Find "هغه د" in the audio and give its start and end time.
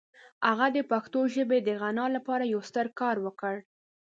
0.47-0.77